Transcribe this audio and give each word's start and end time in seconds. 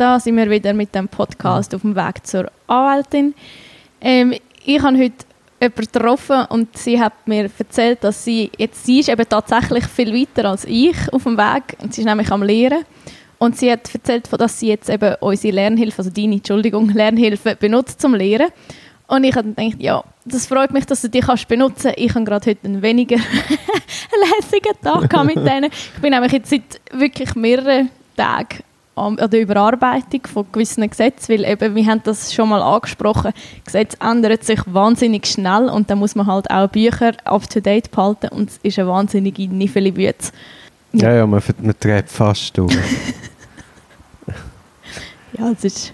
da 0.00 0.18
sind 0.18 0.36
wir 0.36 0.48
wieder 0.48 0.72
mit 0.72 0.94
dem 0.94 1.08
Podcast 1.08 1.74
auf 1.74 1.82
dem 1.82 1.94
Weg 1.94 2.26
zur 2.26 2.50
Anwältin. 2.66 3.34
Ähm, 4.00 4.34
ich 4.64 4.82
habe 4.82 4.96
heute 4.96 5.26
jemanden 5.60 5.92
getroffen 5.92 6.46
und 6.48 6.74
sie 6.78 6.98
hat 6.98 7.12
mir 7.26 7.50
erzählt, 7.58 8.02
dass 8.02 8.24
sie 8.24 8.50
jetzt 8.56 8.86
sie 8.86 9.00
ist 9.00 9.10
eben 9.10 9.28
tatsächlich 9.28 9.84
viel 9.84 10.14
weiter 10.14 10.48
als 10.48 10.64
ich 10.64 10.96
auf 11.12 11.24
dem 11.24 11.36
Weg. 11.36 11.76
Sie 11.90 12.00
ist 12.00 12.06
nämlich 12.06 12.30
am 12.30 12.42
Lehren. 12.42 12.84
Und 13.36 13.58
sie 13.58 13.70
hat 13.70 13.94
erzählt, 13.94 14.28
dass 14.32 14.58
sie 14.58 14.68
jetzt 14.68 14.88
eben 14.88 15.16
unsere 15.20 15.54
Lernhilfe, 15.54 15.98
also 15.98 16.10
deine, 16.10 16.36
Entschuldigung, 16.36 16.88
Lernhilfe 16.94 17.56
benutzt 17.56 18.00
zum 18.00 18.14
Lehren. 18.14 18.48
Und 19.06 19.24
ich 19.24 19.34
habe 19.34 19.52
gedacht, 19.52 19.82
ja, 19.82 20.02
das 20.24 20.46
freut 20.46 20.72
mich, 20.72 20.86
dass 20.86 21.02
du 21.02 21.08
die 21.08 21.20
kannst 21.20 21.46
benutzen. 21.48 21.92
Ich 21.96 22.14
habe 22.14 22.24
gerade 22.24 22.50
heute 22.50 22.66
einen 22.66 22.80
weniger 22.80 23.16
lässigen 24.40 24.80
Tag 24.82 25.24
mit 25.26 25.36
denen. 25.36 25.70
Ich 25.70 26.00
bin 26.00 26.12
nämlich 26.12 26.32
jetzt 26.32 26.48
seit 26.48 26.80
wirklich 26.92 27.34
mehreren 27.34 27.90
Tagen 28.16 28.60
an 29.00 29.16
der 29.30 29.40
Überarbeitung 29.40 30.26
von 30.32 30.46
gewissen 30.52 30.88
Gesetzen, 30.88 31.32
weil 31.32 31.44
eben, 31.44 31.74
wir 31.74 31.86
haben 31.86 32.02
das 32.04 32.32
schon 32.32 32.48
mal 32.48 32.62
angesprochen, 32.62 33.32
Gesetze 33.64 33.96
ändern 34.00 34.38
sich 34.40 34.60
wahnsinnig 34.66 35.26
schnell 35.26 35.68
und 35.68 35.90
da 35.90 35.96
muss 35.96 36.14
man 36.14 36.26
halt 36.26 36.50
auch 36.50 36.68
Bücher 36.68 37.12
up-to-date 37.24 37.90
behalten 37.90 38.28
und 38.28 38.50
es 38.50 38.58
ist 38.62 38.78
eine 38.78 38.88
wahnsinnige 38.88 39.48
Niffeli 39.48 39.90
Bütze. 39.90 40.32
Ja, 40.92 41.14
ja, 41.14 41.26
man, 41.26 41.42
man 41.62 41.78
trägt 41.78 42.10
fast 42.10 42.56
durch. 42.58 42.74
ja, 45.38 45.50
es 45.50 45.64
ist, 45.64 45.92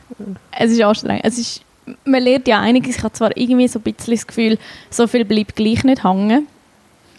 es 0.59 0.73
ist 0.73 0.83
anstrengend. 0.83 1.25
Es 1.25 1.39
ist, 1.39 1.61
man 2.05 2.23
lernt 2.23 2.49
ja 2.49 2.61
einiges. 2.61 2.97
Ich 2.97 3.03
habe 3.03 3.13
zwar 3.13 3.37
irgendwie 3.37 3.69
so 3.69 3.79
ein 3.79 3.83
bisschen 3.83 4.15
das 4.15 4.27
Gefühl, 4.27 4.59
so 4.91 5.07
viel 5.07 5.25
bleibt 5.25 5.55
gleich 5.55 5.85
nicht 5.85 6.03
hängen, 6.03 6.49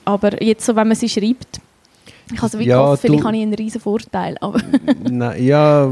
aber 0.06 0.42
jetzt 0.44 0.66
so, 0.66 0.76
wenn 0.76 0.88
man 0.88 0.98
sie 0.98 1.10
schreibt, 1.10 1.62
ich 2.34 2.42
habe 2.42 2.54
wirklich 2.54 2.68
ja, 2.68 2.82
gehofft, 2.82 3.02
vielleicht 3.02 3.24
habe 3.24 3.38
ich 3.38 3.44
einen 3.44 3.54
riesen 3.54 3.82
Vorteil. 3.82 4.38
Aber 4.42 4.60
na, 5.10 5.36
ja, 5.36 5.90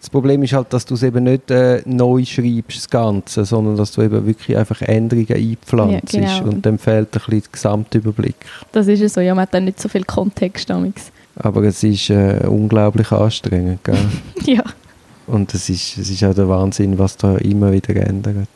das 0.00 0.10
Problem 0.10 0.42
ist 0.42 0.52
halt, 0.52 0.72
dass 0.72 0.84
du 0.84 0.94
es 0.94 1.02
eben 1.04 1.24
nicht 1.24 1.50
äh, 1.50 1.80
neu 1.86 2.24
schreibst, 2.24 2.76
das 2.76 2.90
Ganze, 2.90 3.44
sondern 3.44 3.76
dass 3.76 3.92
du 3.92 4.02
eben 4.02 4.26
wirklich 4.26 4.56
einfach 4.56 4.82
Änderungen 4.82 5.32
einpflanzt. 5.32 6.12
Ja, 6.12 6.38
genau. 6.38 6.50
Und 6.50 6.66
dann 6.66 6.78
fehlt 6.78 7.08
ein 7.08 7.10
bisschen 7.12 7.40
der 7.40 7.52
Gesamtüberblick. 7.52 8.34
Das 8.72 8.88
ist 8.88 9.00
es 9.00 9.14
so, 9.14 9.20
ja, 9.20 9.34
man 9.34 9.42
hat 9.42 9.54
dann 9.54 9.64
nicht 9.64 9.80
so 9.80 9.88
viel 9.88 10.04
Kontext 10.04 10.68
damals. 10.68 11.12
Aber 11.36 11.62
es 11.62 11.82
ist 11.82 12.10
äh, 12.10 12.44
unglaublich 12.46 13.10
anstrengend, 13.12 13.84
gell? 13.84 13.96
ja. 14.44 14.64
Und 15.26 15.54
es 15.54 15.68
ist, 15.68 15.96
es 15.96 16.10
ist 16.10 16.24
auch 16.24 16.34
der 16.34 16.48
Wahnsinn, 16.48 16.98
was 16.98 17.16
da 17.16 17.36
immer 17.36 17.72
wieder 17.72 17.94
ändert. 17.96 18.48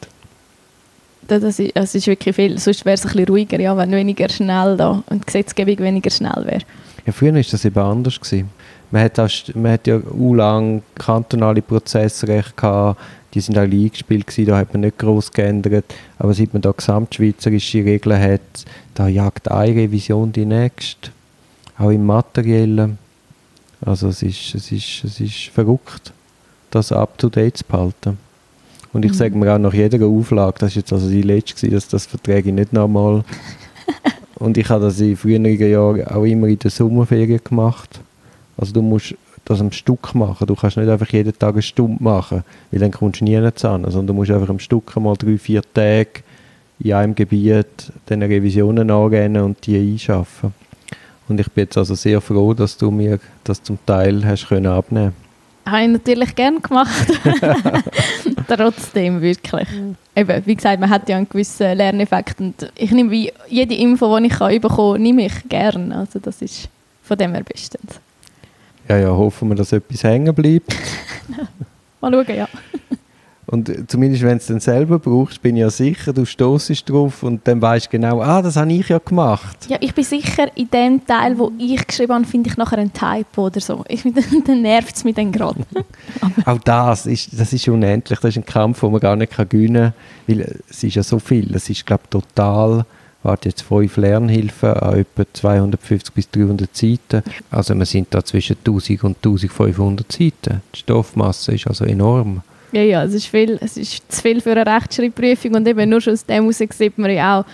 Das 1.28 1.42
ist, 1.42 1.60
es 1.60 1.94
ist 1.94 2.06
wirklich 2.06 2.34
viel. 2.34 2.58
Sonst 2.58 2.84
wäre 2.84 2.94
es 2.94 3.04
ein 3.04 3.12
bisschen 3.12 3.28
ruhiger, 3.28 3.60
ja, 3.60 3.76
wenn 3.76 3.92
weniger 3.92 4.28
schnell 4.28 4.76
da 4.76 5.02
und 5.08 5.22
die 5.22 5.26
Gesetzgebung 5.26 5.78
weniger 5.78 6.10
schnell 6.10 6.44
wäre. 6.44 6.62
Ja, 7.06 7.12
früher 7.12 7.34
war 7.34 7.42
das 7.42 7.64
eben 7.64 7.78
anders. 7.78 8.20
Gewesen. 8.20 8.50
Man 8.90 9.02
hat, 9.02 9.18
auch, 9.18 9.30
man 9.54 9.72
hat 9.72 9.86
ja 9.86 9.96
auch 9.96 10.34
lange 10.34 10.82
kantonale 10.94 11.62
Prozessrecht 11.62 12.56
gehabt, 12.56 13.00
die 13.34 13.40
sind 13.40 13.58
alle 13.58 13.76
eingespielt 13.76 14.26
gewesen, 14.26 14.46
da 14.46 14.58
hat 14.58 14.72
man 14.72 14.80
nicht 14.80 14.98
groß 14.98 15.30
geändert. 15.32 15.84
Aber 16.18 16.32
seit 16.32 16.52
man 16.52 16.62
da 16.62 16.72
gesamtschweizerische 16.72 17.84
Regeln 17.84 18.20
hat, 18.20 18.64
da 18.94 19.08
jagt 19.08 19.50
eine 19.50 19.74
Revision 19.74 20.32
die 20.32 20.46
nächste. 20.46 21.10
Auch 21.78 21.90
im 21.90 22.06
Materiellen. 22.06 22.98
Also 23.84 24.08
es 24.08 24.22
ist, 24.22 24.54
es 24.54 24.72
ist, 24.72 25.04
es 25.04 25.20
ist 25.20 25.48
verrückt, 25.52 26.12
das 26.70 26.92
up-to-date 26.92 27.58
zu 27.58 27.64
behalten. 27.64 28.18
Und 28.92 29.04
ich 29.04 29.12
mhm. 29.12 29.16
sage 29.16 29.36
mir 29.36 29.52
auch 29.52 29.58
nach 29.58 29.74
jeder 29.74 30.06
Auflage, 30.06 30.56
das 30.60 30.70
ist 30.70 30.76
jetzt 30.76 30.92
also 30.94 31.10
die 31.10 31.20
letzte, 31.20 31.68
dass 31.68 31.88
das 31.88 32.06
Verträge 32.06 32.52
nicht 32.52 32.72
nochmal 32.72 33.22
Und 34.36 34.58
ich 34.58 34.68
habe 34.68 34.84
das 34.84 35.00
in 35.00 35.16
früheren 35.16 35.44
Jahren 35.44 36.06
auch 36.06 36.24
immer 36.24 36.46
in 36.46 36.58
der 36.58 36.70
Sommerferien 36.70 37.40
gemacht. 37.42 38.00
Also 38.56 38.72
du 38.72 38.82
musst 38.82 39.14
das 39.44 39.60
am 39.60 39.72
Stück 39.72 40.14
machen. 40.14 40.46
Du 40.46 40.54
kannst 40.54 40.76
nicht 40.76 40.88
einfach 40.88 41.08
jeden 41.08 41.38
Tag 41.38 41.54
eine 41.54 41.62
Stunde 41.62 42.02
machen, 42.02 42.44
weil 42.70 42.80
dann 42.80 42.90
kommst 42.90 43.20
du 43.20 43.24
nie 43.24 43.36
an. 43.36 43.52
Sondern 43.56 44.06
du 44.06 44.12
musst 44.12 44.30
einfach 44.30 44.50
am 44.50 44.58
Stück 44.58 44.94
mal 44.96 45.16
drei, 45.16 45.38
vier 45.38 45.62
Tage 45.74 46.22
in 46.78 46.92
einem 46.92 47.14
Gebiet 47.14 47.92
den 48.10 48.22
Revisionen 48.22 48.90
angehen 48.90 49.36
und 49.38 49.66
die 49.66 49.78
einschaffen. 49.78 50.52
Und 51.28 51.40
ich 51.40 51.50
bin 51.50 51.64
jetzt 51.64 51.78
also 51.78 51.94
sehr 51.94 52.20
froh, 52.20 52.52
dass 52.52 52.76
du 52.76 52.90
mir 52.90 53.18
das 53.44 53.62
zum 53.62 53.78
Teil 53.86 54.24
hast 54.24 54.48
können 54.48 54.66
abnehmen 54.66 55.12
habe 55.66 55.82
ich 55.82 55.88
natürlich 55.88 56.34
gerne 56.34 56.60
gemacht. 56.60 57.06
Trotzdem, 58.48 59.20
wirklich. 59.20 59.68
Mhm. 59.70 59.96
Eben, 60.14 60.46
wie 60.46 60.54
gesagt, 60.54 60.80
man 60.80 60.90
hat 60.90 61.08
ja 61.08 61.16
einen 61.16 61.28
gewissen 61.28 61.76
Lerneffekt 61.76 62.40
und 62.40 62.72
ich 62.76 62.90
nehme 62.90 63.10
wie 63.10 63.32
jede 63.48 63.74
Info, 63.74 64.18
die 64.18 64.26
ich 64.26 64.32
kann 64.32 64.60
bekommen 64.60 65.02
nehme 65.02 65.26
ich 65.26 65.48
gerne. 65.48 65.96
Also 65.96 66.18
das 66.18 66.40
ist 66.42 66.68
von 67.02 67.16
dem 67.18 67.32
her 67.32 67.42
bestens. 67.42 68.00
Ja, 68.88 68.98
ja, 68.98 69.08
hoffen 69.08 69.48
wir, 69.48 69.56
dass 69.56 69.72
etwas 69.72 70.04
hängen 70.04 70.34
bleibt. 70.34 70.74
Mal 72.00 72.12
schauen, 72.12 72.36
ja. 72.36 72.48
Und 73.48 73.88
zumindest 73.88 74.24
wenn 74.24 74.30
du 74.30 74.36
es 74.38 74.46
dann 74.46 74.58
selber 74.58 74.98
brauchst, 74.98 75.40
bin 75.40 75.54
ich 75.56 75.60
ja 75.60 75.70
sicher, 75.70 76.12
du 76.12 76.24
stoßest 76.24 76.88
drauf 76.90 77.22
und 77.22 77.46
dann 77.46 77.62
weißt 77.62 77.86
du 77.86 77.90
genau, 77.90 78.20
ah, 78.20 78.42
das 78.42 78.56
habe 78.56 78.72
ich 78.72 78.88
ja 78.88 78.98
gemacht. 78.98 79.66
Ja, 79.68 79.76
ich 79.80 79.94
bin 79.94 80.02
sicher, 80.02 80.48
in 80.56 80.68
dem 80.68 81.06
Teil, 81.06 81.38
wo 81.38 81.52
ich 81.56 81.86
geschrieben 81.86 82.14
habe, 82.14 82.24
finde 82.24 82.50
ich 82.50 82.56
nachher 82.56 82.78
einen 82.78 82.92
Typo 82.92 83.46
oder 83.46 83.60
so. 83.60 83.84
Ich, 83.88 84.02
dann 84.46 84.62
nervt 84.62 84.96
es 84.96 85.04
mich 85.04 85.14
dann 85.14 85.30
gerade. 85.30 85.60
Auch 86.44 86.58
das 86.58 87.06
ist, 87.06 87.38
das 87.38 87.52
ist 87.52 87.68
unendlich. 87.68 88.18
Das 88.18 88.30
ist 88.30 88.38
ein 88.38 88.46
Kampf, 88.46 88.80
den 88.80 88.90
man 88.90 89.00
gar 89.00 89.14
nicht 89.14 89.36
gewinnen 89.36 89.92
kann, 90.26 90.38
weil 90.38 90.58
es 90.68 90.82
ist 90.82 90.96
ja 90.96 91.04
so 91.04 91.20
viel. 91.20 91.54
Es 91.54 91.70
ist, 91.70 91.86
glaube 91.86 92.02
ich, 92.04 92.10
total 92.10 92.84
warte 93.22 93.48
jetzt 93.48 93.62
fünf 93.62 93.96
Lernhilfen 93.96 94.70
an 94.70 94.98
etwa 94.98 95.24
250 95.32 96.14
bis 96.14 96.30
300 96.30 96.74
Seiten. 96.76 97.22
Also 97.50 97.74
wir 97.74 97.84
sind 97.84 98.08
da 98.10 98.24
zwischen 98.24 98.56
1000 98.58 99.04
und 99.04 99.16
1500 99.16 100.10
Seiten. 100.10 100.62
Die 100.74 100.78
Stoffmasse 100.78 101.54
ist 101.54 101.66
also 101.66 101.84
enorm. 101.84 102.42
Ja, 102.76 102.82
ja, 102.82 103.04
es 103.04 103.14
ist, 103.14 103.28
viel, 103.28 103.58
es 103.62 103.78
ist 103.78 104.12
zu 104.12 104.20
viel 104.20 104.38
für 104.42 104.50
eine 104.52 104.66
Rechtschreibprüfung 104.66 105.54
und 105.54 105.66
eben 105.66 105.88
nur 105.88 106.02
schon 106.02 106.12
aus 106.12 106.26
dem 106.26 106.42
heraus 106.42 106.58
sieht 106.58 106.98
man 106.98 107.10
ja 107.10 107.40
auch, 107.40 107.44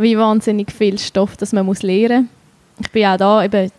wie 0.00 0.16
wahnsinnig 0.16 0.70
viel 0.70 0.96
Stoff 1.00 1.36
das 1.36 1.52
man 1.52 1.66
muss 1.66 1.82
lernen 1.82 2.28
muss. 2.76 2.86
Ich 2.86 2.92
bin 2.92 3.06
auch 3.06 3.16
da, 3.16 3.44
eben, 3.44 3.72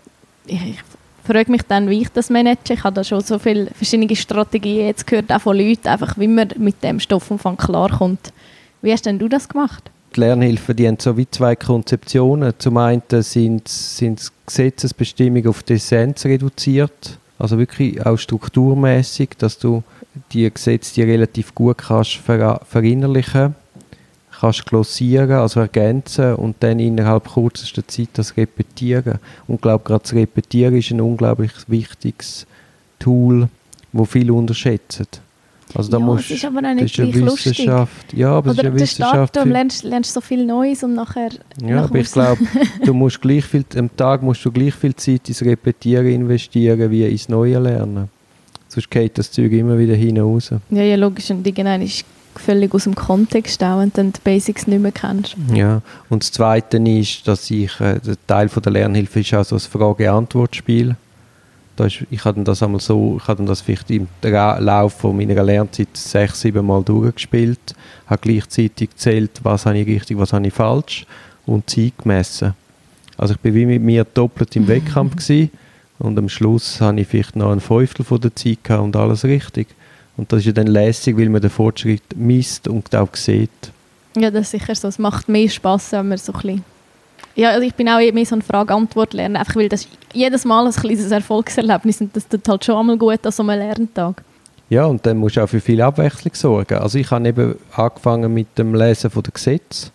ich, 0.46 0.84
frage 1.24 1.50
mich 1.52 1.62
dann, 1.62 1.90
wie 1.90 2.02
ich 2.02 2.10
das 2.10 2.30
manage. 2.30 2.74
Ich 2.74 2.84
habe 2.84 2.96
da 2.96 3.06
schon 3.06 3.22
so 3.22 3.40
viele 3.40 3.68
verschiedene 3.68 4.14
Strategien 4.14 4.88
jetzt 4.88 5.08
gehört, 5.08 5.32
auch 5.32 5.40
von 5.40 5.58
Leuten, 5.58 5.88
einfach 5.88 6.18
wie 6.18 6.28
man 6.28 6.50
mit 6.58 6.84
dem 6.84 7.00
Stoffumfang 7.00 7.56
klarkommt. 7.56 8.34
Wie 8.82 8.92
hast 8.92 9.06
denn 9.06 9.20
du 9.20 9.30
das 9.30 9.48
gemacht? 9.48 9.90
Die 10.18 10.20
Lernhilfen 10.20 10.76
die 10.76 10.86
haben 10.86 10.98
so 11.00 11.16
wie 11.16 11.30
zwei 11.32 11.56
Konzeptionen. 11.56 12.52
Zum 12.58 12.76
einen 12.76 13.04
sind, 13.22 13.70
sind 13.70 14.30
Gesetzesbestimmungen 14.46 15.48
auf 15.48 15.64
die 15.64 15.76
Essenz 15.76 16.26
reduziert, 16.26 17.18
also 17.40 17.58
wirklich 17.58 18.06
auch 18.06 18.18
strukturmäßig, 18.18 19.30
dass 19.38 19.58
du 19.58 19.84
die 20.32 20.52
Gesetze 20.52 20.94
die 20.96 21.04
relativ 21.04 21.56
gut 21.56 21.78
kannst 21.78 22.18
ver 22.18 22.62
verinnerlichen 22.70 23.56
kannst 24.40 24.66
glossieren, 24.66 25.32
also 25.32 25.60
ergänzen 25.60 26.36
und 26.36 26.58
dann 26.62 26.80
innerhalb 26.80 27.34
kürzester 27.34 27.86
Zeit 27.88 28.10
das 28.14 28.38
repetieren. 28.38 29.20
Und 29.48 29.56
ich 29.56 29.62
glaube, 29.62 29.84
gerade 29.84 30.04
das 30.04 30.14
Repetieren 30.14 30.76
ist 30.78 30.92
ein 30.92 31.02
unglaublich 31.02 31.52
wichtiges 31.68 32.48
Tool, 33.00 33.50
das 33.92 34.10
viele 34.10 34.34
unterschätzen. 34.34 35.08
Also 35.76 35.92
da 35.92 36.00
ja, 36.00 36.06
musst, 36.06 36.30
das 36.30 36.38
ist 36.38 36.46
aber 36.46 36.60
auch 36.60 36.74
nicht 36.74 36.98
Wissenschaft. 36.98 37.26
Lustig. 37.46 37.70
Ja, 38.18 38.32
aber 38.32 38.52
Oder 38.52 38.52
es 38.52 38.58
ist 38.58 38.66
eine 38.66 38.80
Wissenschaft. 38.80 39.36
Du 39.36 39.44
lernst, 39.44 39.84
lernst 39.84 40.14
so 40.14 40.22
viel 40.22 40.46
Neues 40.46 40.84
und 40.84 40.96
nachher... 40.96 41.30
Ja, 41.64 41.84
aber 41.84 42.00
ich 42.00 42.12
glaube, 42.12 42.42
du 42.84 42.94
musst 42.94 43.22
gleich 43.22 43.46
viel, 43.46 43.64
am 43.76 43.96
Tag 43.96 44.24
musst 44.24 44.44
du 44.44 44.52
gleich 44.52 44.74
viel 44.74 44.96
Zeit 44.96 45.30
ins 45.30 45.42
Repetieren 45.44 46.08
investieren 46.08 46.90
wie 46.90 47.06
ins 47.06 47.30
Neue 47.30 47.60
Lernen. 47.60 48.10
Sonst 48.68 48.90
geht 48.90 49.18
das 49.18 49.32
Zeug 49.32 49.52
immer 49.52 49.78
wieder 49.78 49.96
hinaus. 49.96 50.52
Ja, 50.70 50.82
ja, 50.82 50.96
logisch. 50.96 51.30
Und 51.32 51.46
irgendwann 51.46 51.82
ist 51.82 52.06
völlig 52.36 52.74
aus 52.74 52.86
dem 52.86 52.96
Kontext 52.96 53.64
auch, 53.64 53.84
du 53.84 54.04
die 54.04 54.20
Basics 54.24 54.68
nicht 54.68 54.82
mehr 54.82 54.92
kennst. 54.92 55.36
Ja, 55.54 55.82
und 56.10 56.24
das 56.24 56.32
Zweite 56.32 56.78
ist, 56.78 57.28
dass 57.28 57.50
ich, 57.52 57.80
äh, 57.80 58.00
der 58.00 58.16
Teil 58.28 58.50
von 58.50 58.64
der 58.64 58.72
Lernhilfe 58.72 59.20
ist 59.20 59.34
auch 59.34 59.44
so 59.44 59.56
ein 59.56 59.60
Frage-Antwort-Spiel. 59.60 60.96
Da 61.80 61.86
ist, 61.86 62.04
ich 62.12 62.26
habe 62.26 62.44
das 62.44 62.62
einmal 62.62 62.82
so, 62.82 63.20
ich 63.22 63.28
habe 63.30 63.46
das 63.46 63.62
vielleicht 63.62 63.90
im 63.90 64.10
Lauf 64.22 64.96
von 64.96 65.16
meiner 65.16 65.42
Lernzeit 65.42 65.88
sechs, 65.94 66.42
sieben 66.42 66.66
Mal 66.66 66.84
durchgespielt, 66.84 67.74
habe 68.06 68.20
gleichzeitig 68.22 68.90
gezählt, 68.90 69.40
was 69.44 69.66
habe 69.66 69.78
ich 69.80 69.88
richtig, 69.88 70.18
was 70.18 70.34
habe 70.34 70.46
ich 70.46 70.54
falsch 70.54 71.06
und 71.46 71.70
Zeit 71.70 71.94
gemessen. 71.98 72.54
Also 73.16 73.36
ich 73.36 73.40
bin 73.40 73.56
wie 73.56 73.66
mit 73.66 73.82
mir 73.82 74.04
doppelt 74.04 74.58
im 74.58 74.68
Wettkampf 74.68 75.16
gewesen 75.16 75.52
und 76.00 76.20
am 76.20 76.28
Schluss 76.28 76.82
habe 76.82 77.00
ich 77.00 77.08
vielleicht 77.08 77.38
noch 77.38 77.54
ein 77.54 77.62
Fünftel 77.62 78.04
von 78.04 78.20
der 78.20 78.36
Zeit 78.36 78.62
gehabt 78.62 78.84
und 78.84 78.98
alles 78.98 79.24
richtig. 79.24 79.68
Und 80.18 80.34
das 80.34 80.40
ist 80.40 80.48
ja 80.48 80.52
dann 80.52 80.68
lässig, 80.68 81.18
weil 81.18 81.30
man 81.30 81.40
den 81.40 81.50
Fortschritt 81.50 82.04
misst 82.14 82.68
und 82.68 82.94
auch 82.94 83.16
sieht. 83.16 83.72
Ja, 84.18 84.30
das 84.30 84.48
ist 84.48 84.52
sicher 84.52 84.76
so. 84.76 84.90
Es 84.90 85.00
macht 85.00 85.30
mehr 85.30 85.48
Spass, 85.48 85.94
wenn 85.94 86.10
man 86.10 86.18
so 86.18 86.34
ein 86.34 86.42
bisschen 86.42 86.64
ja, 87.36 87.52
also 87.52 87.66
ich 87.66 87.74
bin 87.74 87.88
auch 87.90 88.00
mehr 88.00 88.26
so 88.26 88.36
ein 88.36 88.42
Frage-Antwort-Lernen, 88.42 89.38
einfach 89.38 89.56
weil 89.56 89.70
das 89.70 89.88
jedes 90.14 90.46
Mal 90.46 90.66
ein 90.66 90.74
kleines 90.74 91.12
Erfolgserlebnis 91.12 92.02
und 92.02 92.16
das 92.16 92.28
tut 92.28 92.48
halt 92.48 92.66
schon 92.66 92.76
einmal 92.76 92.98
gut 92.98 93.26
an 93.26 93.32
so 93.32 93.44
einem 93.44 93.60
Lerntag. 93.60 94.24
Ja, 94.70 94.86
und 94.86 95.06
dann 95.06 95.18
musst 95.18 95.38
du 95.38 95.44
auch 95.44 95.50
für 95.50 95.62
viel 95.62 95.82
Abwechslung 95.82 96.34
sorgen. 96.36 96.78
Also 96.78 97.00
ich 97.00 97.10
habe 97.10 97.28
eben 97.28 97.56
angefangen 97.76 98.34
mit 98.34 98.58
dem 98.58 98.76
Lesen 98.76 99.12
der 99.14 99.32
Gesetze. 99.34 99.90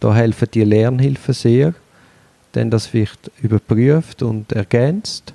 Da 0.00 0.14
helfen 0.14 0.48
die 0.52 0.64
Lernhilfen 0.64 1.34
sehr 1.34 1.74
dann 2.56 2.70
das 2.70 2.86
vielleicht 2.86 3.30
überprüft 3.42 4.22
und 4.22 4.52
ergänzt. 4.52 5.34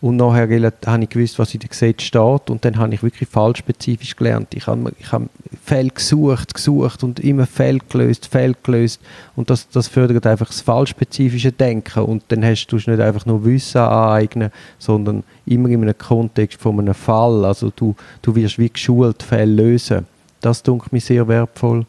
Und 0.00 0.16
nachher 0.16 0.48
habe 0.86 1.02
ich 1.02 1.08
gewusst, 1.08 1.40
was 1.40 1.54
in 1.54 1.60
dem 1.60 1.70
Gesetz 1.70 2.02
steht 2.02 2.50
und 2.50 2.64
dann 2.64 2.78
habe 2.78 2.94
ich 2.94 3.02
wirklich 3.02 3.28
fallspezifisch 3.28 4.14
gelernt. 4.14 4.54
Ich 4.54 4.68
habe, 4.68 4.92
ich 4.96 5.10
habe 5.10 5.28
Fälle 5.64 5.90
gesucht, 5.90 6.54
gesucht 6.54 7.02
und 7.02 7.18
immer 7.18 7.46
Fälle 7.46 7.80
gelöst, 7.88 8.26
Fälle 8.26 8.54
gelöst 8.62 9.00
und 9.34 9.50
das, 9.50 9.68
das 9.68 9.88
fördert 9.88 10.24
einfach 10.24 10.46
das 10.46 10.60
fallspezifische 10.60 11.50
Denken 11.50 12.04
und 12.04 12.22
dann 12.28 12.44
hast 12.44 12.68
du 12.68 12.76
nicht 12.76 12.88
einfach 12.88 13.26
nur 13.26 13.44
Wissen 13.44 13.80
aneignen, 13.80 14.52
sondern 14.78 15.24
immer 15.46 15.68
in 15.68 15.82
einem 15.82 15.98
Kontext 15.98 16.60
von 16.60 16.78
einem 16.78 16.94
Fall. 16.94 17.44
Also 17.44 17.72
du, 17.74 17.96
du 18.22 18.36
wirst 18.36 18.58
wie 18.58 18.70
geschult, 18.70 19.24
Fälle 19.24 19.52
lösen. 19.52 20.06
Das 20.40 20.62
dunkelt 20.62 20.92
mir 20.92 21.00
sehr 21.00 21.26
wertvoll. 21.26 21.86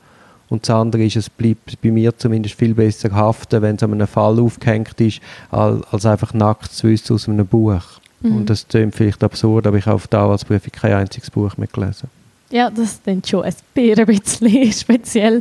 Und 0.49 0.63
das 0.67 0.75
andere 0.75 1.03
ist, 1.05 1.15
es 1.15 1.29
bleibt 1.29 1.79
bei 1.81 1.91
mir 1.91 2.17
zumindest 2.17 2.55
viel 2.55 2.73
besser 2.73 3.11
haften, 3.11 3.61
wenn 3.61 3.75
es 3.75 3.83
an 3.83 3.93
einem 3.93 4.07
Fall 4.07 4.39
aufgehängt 4.39 4.99
ist, 4.99 5.19
als, 5.51 6.05
einfach 6.05 6.33
nackt 6.33 6.71
zu 6.71 6.87
wissen 6.87 7.13
aus 7.13 7.29
einem 7.29 7.45
Buch. 7.45 7.81
Mhm. 8.21 8.35
Und 8.37 8.49
das 8.49 8.67
klingt 8.67 8.95
vielleicht 8.95 9.23
absurd, 9.23 9.67
aber 9.67 9.77
ich 9.77 9.85
habe 9.85 9.95
auf 9.95 10.07
die 10.07 10.17
Anwaltsprüfung 10.17 10.71
kein 10.71 10.93
einziges 10.93 11.29
Buch 11.29 11.55
mehr 11.57 11.67
gelesen. 11.71 12.09
Ja, 12.49 12.69
das 12.71 12.99
ist 13.05 13.29
schon 13.29 13.43
ein 13.43 13.53
bisschen, 13.75 13.99
ein 13.99 14.05
bisschen 14.07 14.71
speziell. 14.73 15.37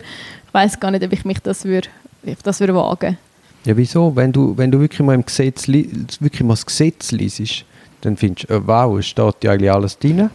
Ich 0.46 0.54
weiß 0.54 0.78
gar 0.78 0.90
nicht, 0.90 1.02
ob 1.04 1.12
ich 1.12 1.24
mich 1.24 1.38
das 1.40 1.64
würde, 1.64 1.88
ob 2.26 2.42
das 2.42 2.60
würde 2.60 2.74
wagen 2.74 3.16
Ja, 3.64 3.74
wieso? 3.76 4.14
Wenn 4.14 4.30
du, 4.30 4.54
wenn 4.58 4.70
du 4.70 4.78
wirklich 4.78 5.00
mal 5.00 5.14
im 5.14 5.24
Gesetz, 5.24 5.66
li- 5.66 5.88
wirklich 6.20 6.42
mal 6.42 6.52
das 6.52 6.66
Gesetz 6.66 7.12
liest, 7.12 7.64
dann 8.02 8.16
findest 8.18 8.50
du, 8.50 8.54
äh, 8.54 8.66
wow, 8.66 8.98
es 8.98 9.06
steht 9.06 9.36
ja 9.42 9.52
eigentlich 9.52 9.72
alles 9.72 9.98
drin. 9.98 10.28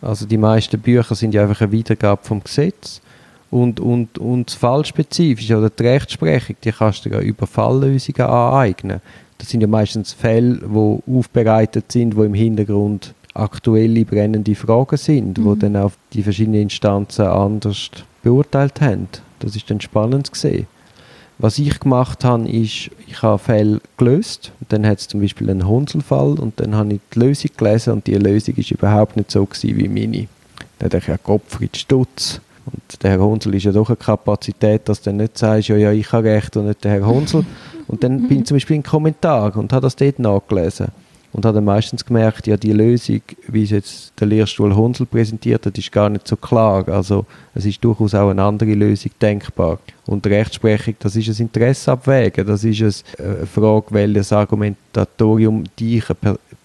Also 0.00 0.24
die 0.24 0.38
meisten 0.38 0.80
Bücher 0.80 1.14
sind 1.14 1.34
ja 1.34 1.42
einfach 1.42 1.60
eine 1.60 1.70
Wiedergabe 1.72 2.22
vom 2.24 2.42
Gesetz. 2.42 3.02
Und, 3.50 3.80
und, 3.80 4.18
und 4.18 4.48
das 4.48 4.54
Fallspezifische 4.54 5.58
oder 5.58 5.70
die 5.70 5.82
Rechtsprechung, 5.82 6.56
die 6.62 6.70
kannst 6.70 7.04
du 7.04 7.10
ja 7.10 7.20
über 7.20 7.46
Falllösungen 7.46 8.22
aneignen. 8.22 9.00
Das 9.38 9.48
sind 9.48 9.60
ja 9.60 9.66
meistens 9.66 10.12
Fälle, 10.12 10.58
die 10.58 11.12
aufbereitet 11.12 11.90
sind, 11.90 12.14
wo 12.14 12.22
im 12.22 12.34
Hintergrund 12.34 13.14
aktuelle 13.34 14.04
brennende 14.04 14.54
Fragen 14.54 14.96
sind, 14.96 15.42
wo 15.42 15.54
Mhm. 15.54 15.58
dann 15.58 15.76
auch 15.76 15.92
die 16.12 16.22
verschiedenen 16.22 16.62
Instanzen 16.62 17.26
anders 17.26 17.90
beurteilt 18.22 18.80
haben. 18.80 19.08
Das 19.38 19.56
ist 19.56 19.70
dann 19.70 19.80
spannend 19.80 20.28
zu 20.28 20.40
sehen. 20.40 20.66
Was 21.38 21.58
ich 21.58 21.80
gemacht 21.80 22.22
habe, 22.22 22.46
ist, 22.48 22.90
ich 23.06 23.22
habe 23.22 23.38
Fälle 23.38 23.80
gelöst. 23.96 24.52
Und 24.60 24.72
dann 24.72 24.86
hat 24.86 24.98
es 24.98 25.08
zum 25.08 25.22
Beispiel 25.22 25.48
einen 25.48 25.66
Hunselfall 25.66 26.38
und 26.38 26.60
dann 26.60 26.74
habe 26.74 26.94
ich 26.94 27.00
die 27.14 27.18
Lösung 27.18 27.50
gelesen 27.56 27.94
und 27.94 28.06
die 28.06 28.14
Lösung 28.14 28.56
ist 28.56 28.70
überhaupt 28.70 29.16
nicht 29.16 29.30
so 29.30 29.46
gewesen 29.46 29.78
wie 29.78 29.88
meine. 29.88 30.28
Dann 30.78 30.90
dachte 30.90 30.98
ich, 30.98 31.08
ja, 31.08 31.16
Gottfried 31.22 31.76
Stutz. 31.78 32.42
Und 32.72 33.02
der 33.02 33.12
Herr 33.12 33.20
Hunsel 33.20 33.54
ist 33.54 33.64
ja 33.64 33.72
doch 33.72 33.88
eine 33.88 33.96
Kapazität, 33.96 34.88
dass 34.88 35.00
du 35.00 35.10
dann 35.10 35.18
nicht 35.18 35.38
sagst, 35.38 35.68
ja, 35.68 35.76
ja, 35.76 35.92
ich 35.92 36.10
habe 36.12 36.28
recht 36.28 36.56
und 36.56 36.66
nicht 36.66 36.84
der 36.84 36.92
Herr 36.92 37.06
Hunsel. 37.06 37.44
Und 37.86 38.04
dann 38.04 38.22
bin 38.28 38.40
ich 38.40 38.46
zum 38.46 38.56
Beispiel 38.56 38.76
in 38.76 38.82
Kommentar 38.82 39.56
und 39.56 39.72
habe 39.72 39.82
das 39.82 39.96
dort 39.96 40.18
nachgelesen. 40.18 40.88
Und 41.32 41.44
habe 41.44 41.54
dann 41.54 41.64
meistens 41.64 42.04
gemerkt, 42.04 42.48
ja, 42.48 42.56
die 42.56 42.72
Lösung, 42.72 43.22
wie 43.46 43.62
es 43.62 43.70
jetzt 43.70 44.12
der 44.18 44.26
Lehrstuhl 44.26 44.74
Hunsel 44.74 45.06
präsentiert 45.06 45.64
hat, 45.64 45.78
ist 45.78 45.92
gar 45.92 46.08
nicht 46.08 46.26
so 46.26 46.34
klar. 46.34 46.88
Also 46.88 47.24
es 47.54 47.64
ist 47.64 47.84
durchaus 47.84 48.16
auch 48.16 48.30
eine 48.30 48.42
andere 48.42 48.74
Lösung 48.74 49.12
denkbar. 49.22 49.78
Und 50.06 50.26
Rechtsprechung, 50.26 50.96
das 50.98 51.14
ist 51.14 51.28
ein 51.28 51.46
Interesse 51.46 51.92
abwägen. 51.92 52.44
Das 52.46 52.64
ist 52.64 52.80
es, 52.80 53.04
äh, 53.16 53.22
eine 53.22 53.46
Frage, 53.46 53.86
welches 53.90 54.32
Argumentatorium 54.32 55.64
dich 55.78 56.04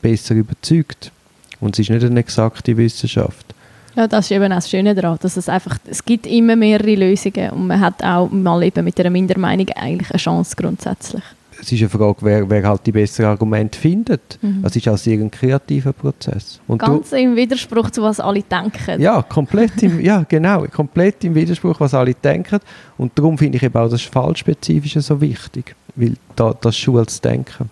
besser 0.02 0.34
überzeugt. 0.34 1.12
Und 1.60 1.76
es 1.76 1.80
ist 1.80 1.92
nicht 1.92 2.04
eine 2.04 2.20
exakte 2.20 2.76
Wissenschaft. 2.76 3.55
Ja, 3.96 4.08
das 4.08 4.26
ist 4.26 4.32
eben 4.32 4.52
auch 4.52 4.58
das 4.58 4.70
Schöne 4.70 4.94
daran, 4.94 5.18
dass 5.22 5.38
es 5.38 5.48
einfach, 5.48 5.78
es 5.86 6.04
gibt 6.04 6.28
immer 6.28 6.56
mehrere 6.56 6.96
Lösungen 6.96 7.52
und 7.52 7.68
man 7.68 7.80
hat 7.80 8.04
auch 8.04 8.30
mal 8.30 8.62
eben 8.64 8.84
mit 8.84 9.00
einer 9.00 9.10
Mindermeinung 9.10 9.70
eigentlich 9.70 10.12
eine 10.12 10.20
Chance 10.20 10.56
grundsätzlich. 10.58 11.24
Es 11.62 11.72
ist 11.72 11.80
eine 11.80 11.90
Frage, 11.90 12.18
wer, 12.22 12.50
wer 12.50 12.68
halt 12.68 12.86
die 12.86 12.92
besseren 12.92 13.30
Argumente 13.30 13.80
findet. 13.80 14.38
Mhm. 14.42 14.64
Es 14.66 14.76
ist 14.76 14.88
auch 14.88 14.98
sehr 14.98 15.20
ein 15.20 15.32
kreativer 15.32 15.94
Prozess. 15.94 16.60
Und 16.68 16.82
du, 16.82 16.86
Ganz 16.86 17.12
im 17.14 17.36
Widerspruch 17.36 17.90
zu 17.92 18.02
was 18.02 18.20
alle 18.20 18.44
denken. 18.44 19.02
Ja, 19.02 19.22
komplett 19.22 19.82
im, 19.82 20.02
ja, 20.02 20.26
genau, 20.28 20.66
komplett 20.66 21.24
im 21.24 21.34
Widerspruch, 21.34 21.80
was 21.80 21.94
alle 21.94 22.14
denken. 22.14 22.60
Und 22.98 23.18
darum 23.18 23.38
finde 23.38 23.58
ich 23.58 23.64
eben 23.64 23.76
auch 23.76 23.90
das 23.90 24.02
Fallspezifische 24.02 25.02
so 25.02 25.20
wichtig, 25.22 25.76
weil 25.96 26.16
da, 26.36 26.54
das 26.60 26.78
schult 26.78 27.08
das 27.08 27.22
Denken. 27.22 27.70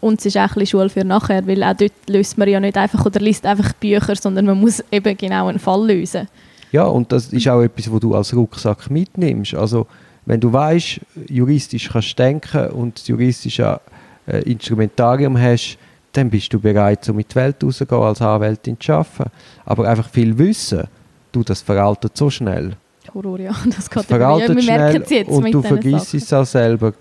Und 0.00 0.20
es 0.20 0.26
ist 0.26 0.36
auch 0.36 0.42
ein 0.42 0.48
bisschen 0.48 0.66
Schule 0.66 0.88
für 0.88 1.04
nachher, 1.04 1.46
weil 1.46 1.62
auch 1.62 1.74
dort 1.74 1.92
löst 2.08 2.38
man 2.38 2.48
ja 2.48 2.58
nicht 2.58 2.76
einfach 2.76 3.04
oder 3.04 3.20
liest 3.20 3.44
einfach 3.44 3.72
Bücher, 3.74 4.16
sondern 4.16 4.46
man 4.46 4.58
muss 4.58 4.82
eben 4.90 5.16
genau 5.16 5.48
einen 5.48 5.58
Fall 5.58 5.86
lösen. 5.86 6.26
Ja, 6.72 6.84
und 6.84 7.12
das 7.12 7.32
ist 7.32 7.48
auch 7.48 7.62
etwas, 7.62 7.92
was 7.92 8.00
du 8.00 8.14
als 8.14 8.34
Rucksack 8.34 8.90
mitnimmst. 8.90 9.54
Also, 9.54 9.86
wenn 10.26 10.40
du 10.40 10.52
weißt, 10.52 11.00
juristisch 11.28 11.90
kannst 11.90 12.18
du 12.18 12.22
denken 12.22 12.68
und 12.70 12.98
das 12.98 13.08
juristische 13.08 13.80
äh, 14.26 14.42
Instrumentarium 14.42 15.38
hast, 15.38 15.76
dann 16.12 16.30
bist 16.30 16.52
du 16.52 16.60
bereit, 16.60 17.04
so 17.04 17.12
mit 17.12 17.30
die 17.30 17.36
Welt 17.36 17.62
rauszugehen, 17.62 18.02
als 18.02 18.22
Anwältin 18.22 18.78
zu 18.80 18.92
arbeiten. 18.92 19.30
Aber 19.64 19.88
einfach 19.88 20.08
viel 20.08 20.36
Wissen, 20.38 20.84
du, 21.32 21.42
das 21.42 21.62
veraltet 21.62 22.16
so 22.16 22.30
schnell. 22.30 22.76
Horror, 23.14 23.40
ja, 23.40 23.54
das 23.66 23.88
Das 23.88 23.90
geht. 23.90 24.10
Ja, 24.10 24.16
veraltet 24.16 24.56
wir 24.56 24.64
merken 24.64 24.90
schnell 24.90 25.02
es 25.02 25.10
jetzt 25.10 25.28
und 25.28 25.52
du 25.52 25.62
vergisst 25.62 26.14
es 26.14 26.32
auch 26.32 26.44
selber. 26.44 26.92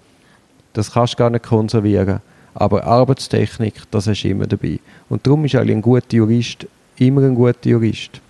Das 0.74 0.92
kannst 0.92 1.14
du 1.14 1.18
gar 1.18 1.30
nicht 1.30 1.46
konservieren. 1.46 2.20
Aber 2.54 2.84
Arbeitstechnik, 2.84 3.76
das 3.92 4.08
hast 4.08 4.24
du 4.24 4.30
immer 4.30 4.48
dabei. 4.48 4.80
Und 5.08 5.26
darum 5.26 5.46
ist 5.46 5.56
eigentlich 5.56 5.76
ein 5.76 5.82
guter 5.82 6.16
Jurist 6.16 6.68
immer 7.00 7.22
ein 7.24 7.36
guter 7.36 7.70
Jurist. 7.70 8.22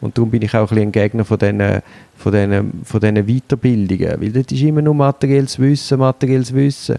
Und 0.00 0.16
darum 0.16 0.30
bin 0.30 0.42
ich 0.42 0.54
auch 0.54 0.70
ein, 0.70 0.78
ein 0.78 0.92
Gegner 0.92 1.24
von 1.24 1.38
diesen, 1.38 1.82
von, 2.16 2.32
diesen, 2.32 2.84
von 2.84 3.00
diesen 3.00 3.26
Weiterbildungen. 3.26 4.20
Weil 4.20 4.30
das 4.30 4.52
ist 4.52 4.62
immer 4.62 4.82
nur 4.82 4.94
materielles 4.94 5.58
Wissen, 5.58 5.98
materielles 5.98 6.52
Wissen. 6.52 6.96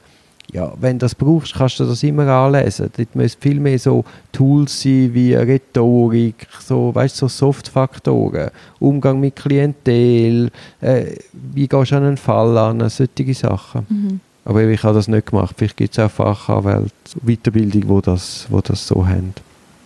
Ja, 0.53 0.71
wenn 0.79 0.97
du 0.97 1.03
das 1.03 1.13
brauchst, 1.13 1.56
kannst 1.56 1.81
du 1.81 1.85
das 1.85 2.03
immer 2.03 2.25
anlesen. 2.27 2.89
Dort 2.95 3.15
müssen 3.15 3.41
viel 3.41 3.59
mehr 3.59 3.77
so 3.77 4.06
Tools 4.31 4.81
sein 4.81 5.13
wie 5.13 5.33
Rhetorik, 5.35 6.47
so, 6.62 6.95
weißt, 6.95 7.18
so 7.18 7.27
Softfaktoren, 7.27 8.51
Umgang 8.79 9.19
mit 9.19 9.35
Klientel, 9.35 10.50
äh, 10.79 11.18
wie 11.33 11.68
gehst 11.68 11.91
du 11.91 11.97
an 11.97 12.03
einen 12.03 12.18
Fall 12.18 12.57
an, 12.57 12.89
solche 12.89 13.33
Sachen. 13.33 13.85
Mhm. 13.89 14.19
Aber 14.48 14.64
ich 14.64 14.82
habe 14.82 14.96
das 14.96 15.10
nicht 15.10 15.28
gemacht. 15.28 15.56
Vielleicht 15.58 15.76
gibt 15.76 15.98
es 15.98 16.00
auch 16.00 16.10
Fachanwälte, 16.10 16.90
Weiterbildung, 17.22 17.90
wo 17.90 18.00
das, 18.00 18.48
wo 18.50 18.62
das 18.62 18.88
so 18.88 19.06
haben. 19.06 19.34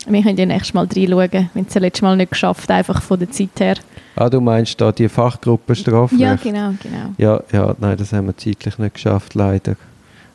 Wir 0.08 0.22
können 0.22 0.38
ja 0.38 0.46
nächstes 0.46 0.76
Mal 0.76 0.86
reinschauen, 0.86 1.50
wenn 1.56 1.66
es 1.66 1.74
das 1.74 1.82
letzte 1.82 2.06
Mal 2.06 2.16
nicht 2.16 2.30
geschafft 2.32 2.70
einfach 2.70 3.02
von 3.02 3.18
der 3.18 3.32
Zeit 3.32 3.60
her. 3.60 3.76
Ah, 4.16 4.30
du 4.30 4.40
meinst 4.40 4.80
da 4.80 4.92
die 4.92 5.10
Fachgruppe 5.10 5.74
Strafrecht? 5.76 6.22
Ja, 6.22 6.36
genau, 6.36 6.76
genau. 6.80 7.16
Ja, 7.18 7.42
ja, 7.52 7.76
nein, 7.80 7.98
das 7.98 8.14
haben 8.14 8.28
wir 8.28 8.38
zeitlich 8.38 8.78
nicht 8.78 8.94
geschafft, 8.94 9.34
leider. 9.34 9.76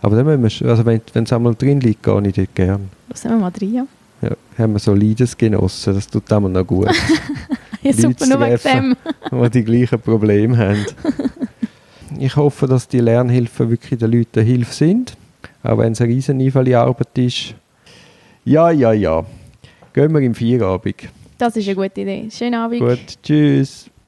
Aber 0.02 0.16
dann 0.16 0.40
müssen 0.40 0.64
wir, 0.64 0.70
also 0.70 0.84
wenn 0.84 1.00
es 1.14 1.32
einmal 1.32 1.54
drin 1.54 1.80
liegt, 1.80 2.02
gehe 2.02 2.26
ich 2.26 2.34
dort 2.34 2.54
gern. 2.56 2.90
Lassen 3.08 3.30
wir 3.30 3.36
mal 3.38 3.52
rein, 3.60 3.74
ja. 3.74 3.86
Ja, 4.22 4.30
haben 4.58 4.72
wir 4.72 4.80
so 4.80 4.92
Leidensgenossen, 4.92 5.94
das 5.94 6.08
tut 6.08 6.28
immer 6.32 6.48
noch 6.48 6.66
gut, 6.66 6.90
ja 7.82 7.92
super, 7.92 8.26
nur 8.26 8.40
wegen 8.40 8.58
dem. 8.64 8.96
die 9.30 9.50
die 9.50 9.64
gleichen 9.64 10.00
Probleme 10.00 10.56
haben. 10.58 10.84
Ich 12.18 12.36
hoffe, 12.36 12.66
dass 12.66 12.88
die 12.88 13.00
Lernhilfen 13.00 13.70
wirklich 13.70 13.98
den 13.98 14.10
Leuten 14.10 14.40
eine 14.40 14.48
Hilfe 14.48 14.72
sind, 14.72 15.16
auch 15.62 15.78
wenn 15.78 15.92
es 15.92 16.00
eine 16.00 16.12
riesen 16.12 16.40
Arbeit 16.74 17.18
ist. 17.18 17.54
Ja, 18.44 18.70
ja, 18.70 18.92
ja. 18.92 19.24
Gehen 19.92 20.12
wir 20.12 20.20
im 20.20 20.34
Feierabend. 20.34 21.08
Das 21.38 21.56
ist 21.56 21.66
eine 21.66 21.76
gute 21.76 22.00
Idee. 22.00 22.28
Schönen 22.30 22.54
Abend. 22.54 22.80
Gut, 22.80 23.22
tschüss. 23.22 23.90